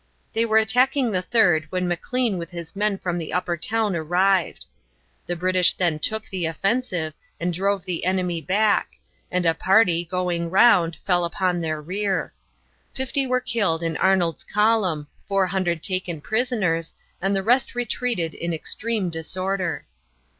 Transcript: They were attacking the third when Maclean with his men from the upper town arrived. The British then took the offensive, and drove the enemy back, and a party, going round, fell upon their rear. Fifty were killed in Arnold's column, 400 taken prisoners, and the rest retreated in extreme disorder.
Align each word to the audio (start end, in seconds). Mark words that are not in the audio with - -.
They 0.33 0.45
were 0.45 0.57
attacking 0.57 1.11
the 1.11 1.21
third 1.21 1.67
when 1.69 1.87
Maclean 1.87 2.39
with 2.39 2.49
his 2.49 2.75
men 2.75 2.97
from 2.97 3.19
the 3.19 3.31
upper 3.31 3.55
town 3.55 3.95
arrived. 3.95 4.65
The 5.27 5.35
British 5.35 5.73
then 5.73 5.99
took 5.99 6.27
the 6.27 6.47
offensive, 6.47 7.13
and 7.39 7.53
drove 7.53 7.85
the 7.85 8.03
enemy 8.03 8.41
back, 8.41 8.93
and 9.29 9.45
a 9.45 9.53
party, 9.53 10.03
going 10.03 10.49
round, 10.49 10.95
fell 11.05 11.23
upon 11.23 11.61
their 11.61 11.79
rear. 11.79 12.33
Fifty 12.95 13.27
were 13.27 13.39
killed 13.39 13.83
in 13.83 13.95
Arnold's 13.95 14.43
column, 14.43 15.05
400 15.27 15.83
taken 15.83 16.19
prisoners, 16.19 16.95
and 17.21 17.35
the 17.35 17.43
rest 17.43 17.75
retreated 17.75 18.33
in 18.33 18.53
extreme 18.55 19.11
disorder. 19.11 19.85